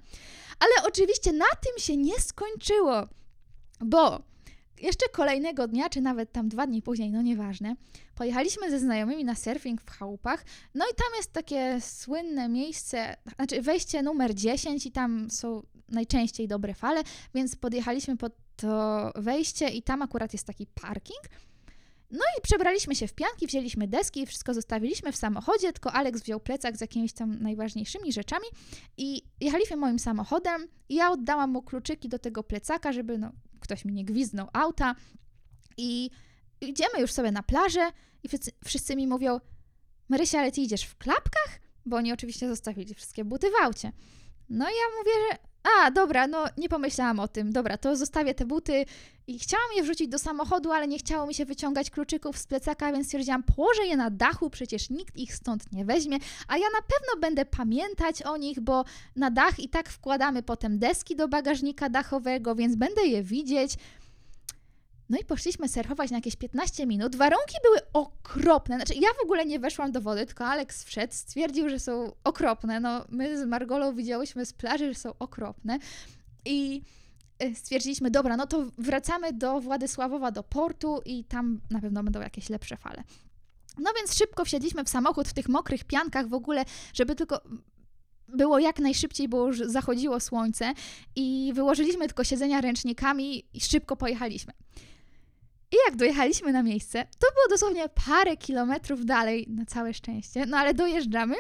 [0.60, 3.08] Ale oczywiście na tym się nie skończyło,
[3.82, 4.22] bo
[4.82, 7.76] jeszcze kolejnego dnia, czy nawet tam dwa dni później, no nieważne,
[8.16, 10.46] pojechaliśmy ze znajomymi na surfing w chałupach.
[10.76, 16.48] No i tam jest takie słynne miejsce, znaczy wejście numer 10 i tam są najczęściej
[16.48, 21.22] dobre fale, więc podjechaliśmy pod to wejście i tam akurat jest taki parking.
[22.12, 26.22] No i przebraliśmy się w pianki, wzięliśmy deski i wszystko zostawiliśmy w samochodzie, tylko Alex
[26.22, 28.46] wziął plecak z jakimiś tam najważniejszymi rzeczami
[28.98, 33.86] i jechaliśmy moim samochodem i ja oddałam mu kluczyki do tego plecaka, żeby no, ktoś
[33.86, 34.96] mi nie gwizdnął auta
[35.78, 36.10] i
[36.62, 37.92] idziemy już sobie na plażę
[38.24, 39.40] i wszyscy, wszyscy mi mówią
[40.10, 41.60] Marysia, ale ty idziesz w klapkach?
[41.86, 43.92] Bo oni oczywiście zostawili wszystkie buty w aucie.
[44.50, 47.52] No i ja mówię, że a, dobra, no nie pomyślałam o tym.
[47.52, 48.86] Dobra, to zostawię te buty
[49.28, 52.92] i chciałam je wrzucić do samochodu, ale nie chciało mi się wyciągać kluczyków z plecaka,
[52.92, 56.18] więc stwierdziłam, położę je na dachu, przecież nikt ich stąd nie weźmie,
[56.48, 60.80] a ja na pewno będę pamiętać o nich, bo na dach i tak wkładamy potem
[60.80, 63.74] deski do bagażnika dachowego, więc będę je widzieć.
[65.10, 67.16] No i poszliśmy surfować na jakieś 15 minut.
[67.16, 68.76] Warunki były okropne.
[68.76, 72.80] Znaczy, ja w ogóle nie weszłam do wody, tylko Alex wszedł, stwierdził, że są okropne.
[72.80, 75.80] No, my z Margolą widziałyśmy z plaży, że są okropne.
[76.46, 76.82] I
[77.40, 82.22] e, stwierdziliśmy, dobra, no to wracamy do Władysławowa, do portu i tam na pewno będą
[82.22, 83.04] jakieś lepsze fale.
[83.78, 87.42] No więc szybko wsiedliśmy w samochód w tych mokrych piankach w ogóle, żeby tylko
[88.28, 90.74] było jak najszybciej, bo już zachodziło słońce
[91.16, 94.54] i wyłożyliśmy tylko siedzenia ręcznikami i szybko pojechaliśmy.
[95.72, 100.58] I jak dojechaliśmy na miejsce, to było dosłownie parę kilometrów dalej, na całe szczęście, no
[100.58, 101.36] ale dojeżdżamy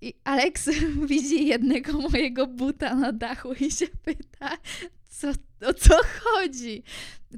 [0.00, 0.70] i Alex
[1.10, 4.56] widzi jednego mojego buta na dachu i się pyta,
[5.08, 5.28] co,
[5.68, 6.82] o co chodzi.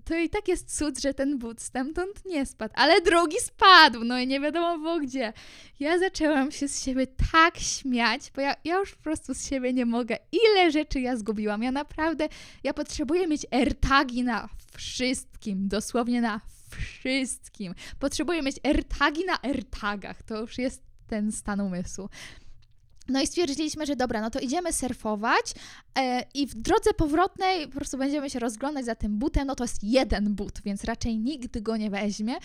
[0.05, 4.19] To i tak jest cud, że ten but stamtąd nie spadł, ale drugi spadł, no
[4.19, 5.33] i nie wiadomo było gdzie.
[5.81, 9.73] Ja zaczęłam się z siebie tak śmiać, bo ja, ja już po prostu z siebie
[9.73, 10.17] nie mogę.
[10.33, 11.63] Ile rzeczy ja zgubiłam.
[11.63, 12.29] Ja naprawdę,
[12.65, 17.75] ja potrzebuję mieć AirTagi na wszystkim, dosłownie na wszystkim.
[17.99, 20.23] Potrzebuję mieć AirTagi na AirTagach.
[20.23, 22.09] To już jest ten stan umysłu.
[23.09, 25.55] No i stwierdziliśmy, że dobra, no to idziemy surfować
[25.99, 29.47] e, i w drodze powrotnej po prostu będziemy się rozglądać za tym butem.
[29.47, 32.37] No to jest jeden but, więc raczej nikt go nie weźmie.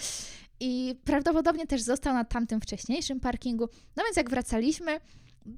[0.60, 3.70] I prawdopodobnie też został na tamtym wcześniejszym parkingu.
[3.96, 5.00] No więc jak wracaliśmy,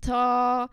[0.01, 0.69] to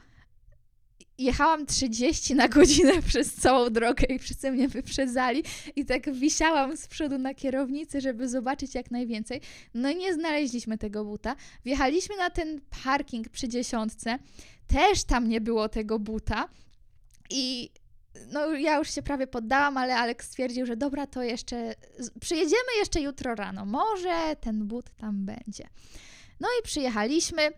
[1.19, 5.43] jechałam 30 na godzinę przez całą drogę i wszyscy mnie wyprzedzali
[5.77, 9.41] i tak wisiałam z przodu na kierownicy, żeby zobaczyć jak najwięcej.
[9.75, 11.37] No i nie znaleźliśmy tego buta.
[11.65, 14.19] Wjechaliśmy na ten parking przy dziesiątce,
[14.67, 16.49] też tam nie było tego buta
[17.31, 17.71] i
[18.33, 21.75] no ja już się prawie poddałam, ale Aleks stwierdził, że dobra, to jeszcze
[22.21, 25.69] przyjedziemy jeszcze jutro rano, może ten but tam będzie.
[26.41, 27.53] No i przyjechaliśmy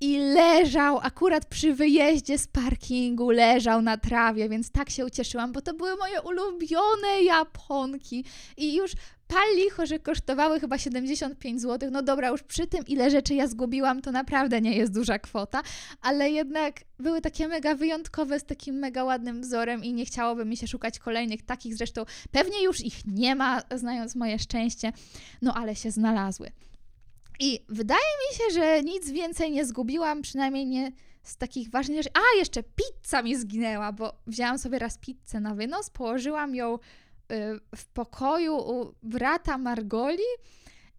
[0.00, 5.62] i leżał akurat przy wyjeździe z parkingu, leżał na trawie, więc tak się ucieszyłam, bo
[5.62, 8.24] to były moje ulubione japonki
[8.56, 8.92] i już
[9.28, 11.90] pal że kosztowały chyba 75 zł.
[11.92, 15.62] No dobra, już przy tym, ile rzeczy ja zgubiłam, to naprawdę nie jest duża kwota,
[16.02, 20.56] ale jednak były takie mega wyjątkowe, z takim mega ładnym wzorem i nie chciałoby mi
[20.56, 21.76] się szukać kolejnych takich.
[21.76, 24.92] Zresztą pewnie już ich nie ma, znając moje szczęście,
[25.42, 26.50] no ale się znalazły.
[27.40, 32.10] I wydaje mi się, że nic więcej nie zgubiłam, przynajmniej nie z takich ważnych rzeczy.
[32.14, 36.78] A, jeszcze pizza mi zginęła, bo wzięłam sobie raz pizzę na wynos, położyłam ją y,
[37.76, 40.22] w pokoju u brata Margoli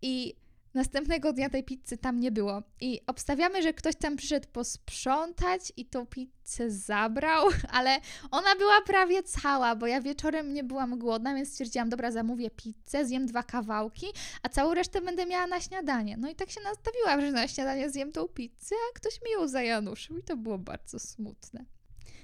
[0.01, 0.35] i
[0.77, 2.63] Następnego dnia tej pizzy tam nie było.
[2.81, 7.97] I obstawiamy, że ktoś tam przyszedł posprzątać i tą pizzę zabrał, ale
[8.31, 13.05] ona była prawie cała, bo ja wieczorem nie byłam głodna, więc stwierdziłam, dobra, zamówię pizzę,
[13.05, 14.07] zjem dwa kawałki,
[14.43, 16.17] a całą resztę będę miała na śniadanie.
[16.17, 19.47] No i tak się nastawiłam, że na śniadanie zjem tą pizzę, a ktoś mi ją
[19.47, 21.65] zajanuszył i to było bardzo smutne.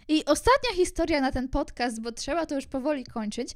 [0.07, 3.51] I ostatnia historia na ten podcast, bo trzeba to już powoli kończyć,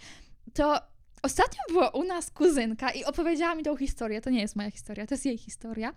[0.54, 4.22] to Ostatnio była u nas kuzynka i opowiedziała mi tą historię.
[4.22, 5.94] To nie jest moja historia, to jest jej historia.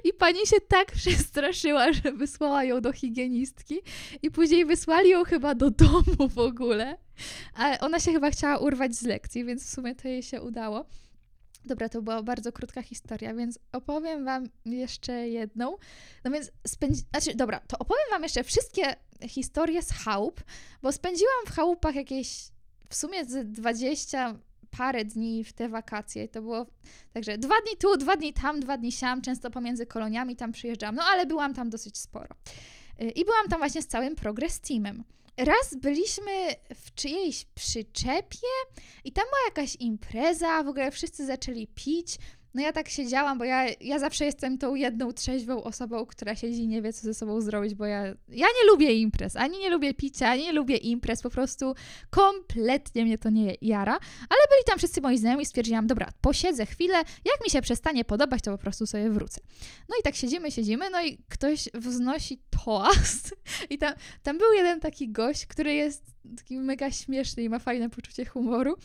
[0.03, 3.79] I pani się tak przestraszyła, że wysłała ją do higienistki,
[4.21, 6.97] i później wysłali ją chyba do domu w ogóle.
[7.55, 10.85] Ale ona się chyba chciała urwać z lekcji, więc w sumie to jej się udało.
[11.65, 15.77] Dobra, to była bardzo krótka historia, więc opowiem Wam jeszcze jedną.
[16.23, 17.01] No więc spędzi...
[17.11, 18.95] Znaczy, dobra, to opowiem Wam jeszcze wszystkie
[19.27, 20.43] historie z chałup,
[20.81, 22.51] bo spędziłam w chałupach jakieś
[22.89, 24.39] w sumie z 20
[24.77, 26.27] parę dni w te wakacje.
[26.27, 26.65] To było
[27.13, 30.95] także dwa dni tu, dwa dni tam, dwa dni siam, często pomiędzy koloniami tam przyjeżdżałam,
[30.95, 32.35] no ale byłam tam dosyć sporo.
[33.01, 35.03] Y, I byłam tam właśnie z całym Progress Teamem.
[35.37, 36.31] Raz byliśmy
[36.75, 38.47] w czyjejś przyczepie
[39.03, 42.17] i tam była jakaś impreza, w ogóle wszyscy zaczęli pić.
[42.53, 46.61] No ja tak siedziałam, bo ja, ja zawsze jestem tą jedną trzeźwą osobą, która siedzi
[46.63, 49.69] i nie wie, co ze sobą zrobić, bo ja, ja nie lubię imprez, ani nie
[49.69, 51.75] lubię picia, ani nie lubię imprez, po prostu
[52.09, 53.93] kompletnie mnie to nie jara.
[54.29, 58.05] Ale byli tam wszyscy moi znajomi i stwierdziłam, dobra, posiedzę chwilę, jak mi się przestanie
[58.05, 59.41] podobać, to po prostu sobie wrócę.
[59.89, 63.35] No i tak siedzimy, siedzimy, no i ktoś wznosi toast.
[63.69, 66.03] I tam, tam był jeden taki gość, który jest
[66.37, 68.75] taki mega śmieszny i ma fajne poczucie humoru.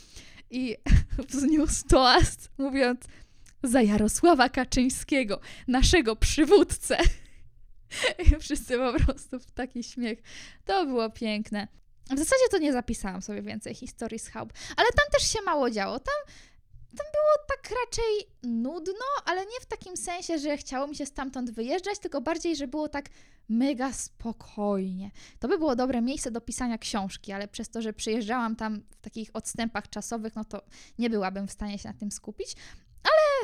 [0.51, 0.77] I
[1.31, 3.01] wzniósł toast, mówiąc
[3.65, 6.99] za Jarosława Kaczyńskiego, naszego przywódcę.
[8.41, 10.23] Wszyscy po prostu w taki śmiech.
[10.65, 11.69] To było piękne.
[12.11, 15.71] W zasadzie to nie zapisałam sobie więcej historii z chałup, ale tam też się mało
[15.71, 16.01] działo.
[16.01, 16.15] Tam,
[16.97, 21.51] tam było tak raczej nudno, ale nie w takim sensie, że chciało mi się stamtąd
[21.51, 23.09] wyjeżdżać, tylko bardziej, że było tak
[23.49, 25.11] mega spokojnie.
[25.39, 29.01] To by było dobre miejsce do pisania książki, ale przez to, że przyjeżdżałam tam w
[29.01, 30.63] takich odstępach czasowych, no to
[30.99, 32.57] nie byłabym w stanie się na tym skupić.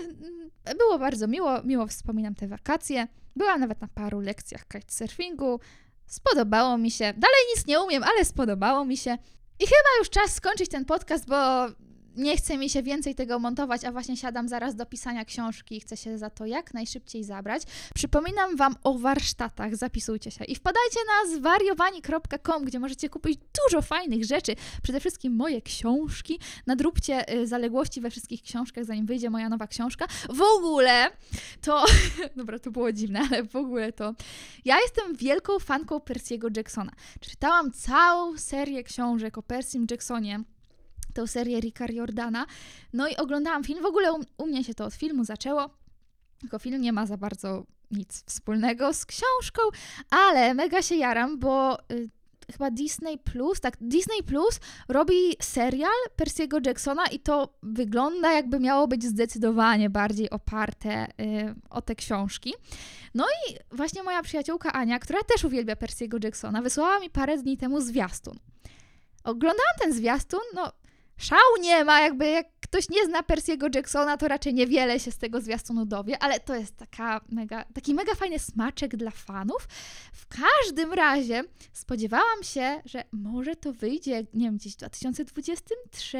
[0.00, 3.08] Mm, było bardzo miło, miło wspominam te wakacje.
[3.36, 5.60] Byłam nawet na paru lekcjach kitesurfingu.
[6.06, 7.04] Spodobało mi się.
[7.04, 9.10] Dalej nic nie umiem, ale spodobało mi się.
[9.60, 11.66] I chyba już czas skończyć ten podcast, bo
[12.16, 15.80] nie chce mi się więcej tego montować, a właśnie siadam zaraz do pisania książki i
[15.80, 17.62] chcę się za to jak najszybciej zabrać.
[17.94, 24.24] Przypominam Wam o warsztatach, zapisujcie się i wpadajcie na zwariowani.com, gdzie możecie kupić dużo fajnych
[24.24, 26.40] rzeczy, przede wszystkim moje książki.
[26.66, 30.06] Nadróbcie y, zaległości we wszystkich książkach, zanim wyjdzie moja nowa książka.
[30.32, 31.10] W ogóle
[31.60, 31.84] to,
[32.36, 34.14] dobra, to było dziwne, ale w ogóle to
[34.64, 36.92] ja jestem wielką fanką Percy'ego Jacksona.
[37.20, 40.44] Czytałam całą serię książek o Percym Jacksonie
[41.14, 42.46] tę serię Ricka Jordana.
[42.92, 43.82] No i oglądałam film.
[43.82, 45.70] W ogóle u, u mnie się to od filmu zaczęło.
[46.40, 49.62] Tylko film nie ma za bardzo nic wspólnego z książką,
[50.10, 52.10] ale mega się jaram, bo y,
[52.52, 58.88] chyba Disney Plus, tak, Disney Plus robi serial Percy'ego Jacksona i to wygląda jakby miało
[58.88, 61.10] być zdecydowanie bardziej oparte y,
[61.70, 62.54] o te książki.
[63.14, 67.56] No i właśnie moja przyjaciółka Ania, która też uwielbia Percy'ego Jacksona, wysłała mi parę dni
[67.56, 68.38] temu zwiastun.
[69.24, 70.72] Oglądałam ten zwiastun, no
[71.20, 75.18] szału nie ma, jakby jak ktoś nie zna Percy'ego Jacksona, to raczej niewiele się z
[75.18, 79.68] tego zwiastunu dowie, ale to jest taka mega, taki mega fajny smaczek dla fanów.
[80.12, 86.18] W każdym razie spodziewałam się, że może to wyjdzie, nie wiem, gdzieś w 2023,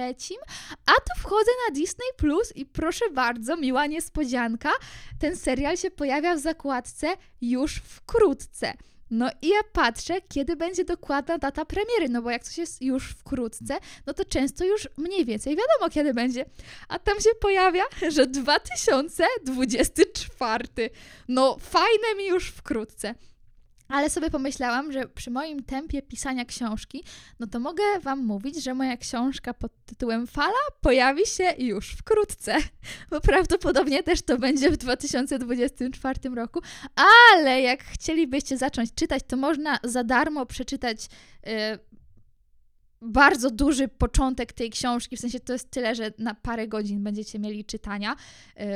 [0.87, 4.71] a tu wchodzę na Disney Plus i proszę bardzo, miła niespodzianka,
[5.19, 7.09] ten serial się pojawia w zakładce
[7.41, 8.75] już wkrótce.
[9.11, 13.11] No i ja patrzę, kiedy będzie dokładna data premiery, no bo jak coś jest już
[13.11, 16.45] wkrótce, no to często już mniej więcej wiadomo, kiedy będzie.
[16.89, 17.85] A tam się pojawia,
[18.17, 20.91] że 2024.
[21.29, 23.15] No fajne mi już wkrótce.
[23.91, 27.05] Ale sobie pomyślałam, że przy moim tempie pisania książki,
[27.41, 32.57] no to mogę Wam mówić, że moja książka pod tytułem Fala pojawi się już wkrótce,
[33.11, 36.61] bo prawdopodobnie też to będzie w 2024 roku.
[36.95, 41.09] Ale jak chcielibyście zacząć czytać, to można za darmo przeczytać.
[41.47, 41.53] Yy,
[43.03, 47.39] bardzo duży początek tej książki, w sensie to jest tyle, że na parę godzin będziecie
[47.39, 48.17] mieli czytania.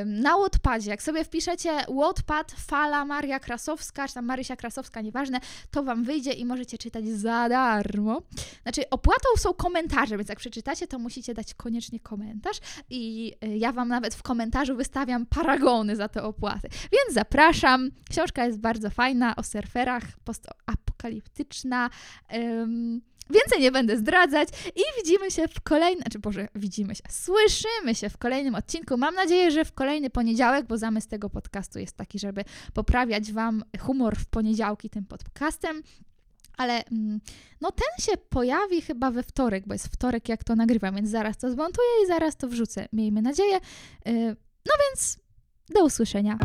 [0.07, 5.83] Na Wattpadzie, jak sobie wpiszecie Wattpad, Fala, Maria Krasowska, czy tam Marysia Krasowska, nieważne, to
[5.83, 8.23] Wam wyjdzie i możecie czytać za darmo.
[8.63, 12.57] Znaczy, opłatą są komentarze, więc jak przeczytacie, to musicie dać koniecznie komentarz
[12.91, 16.69] i y, ja Wam nawet w komentarzu wystawiam paragony za te opłaty.
[16.69, 17.91] Więc zapraszam.
[18.11, 21.91] Książka jest bardzo fajna, o surferach, postapokaliptyczna.
[22.33, 23.01] Um,
[23.31, 28.09] Więcej nie będę zdradzać i widzimy się w kolejnym, znaczy Boże, widzimy się, słyszymy się
[28.09, 28.97] w kolejnym odcinku.
[28.97, 32.45] Mam nadzieję, że w kolejny poniedziałek, bo zamysł tego podcastu jest taki, żeby
[32.75, 35.83] poprawiać Wam humor w poniedziałki tym podcastem.
[36.57, 37.21] Ale mm,
[37.61, 41.39] no ten się pojawi chyba we wtorek, bo jest wtorek jak to nagrywam, więc zaraz
[41.39, 42.89] to zmontuję i zaraz to wrzucę.
[42.93, 43.57] Miejmy nadzieję.
[44.09, 45.19] Y, No więc
[45.75, 46.39] do usłyszenia.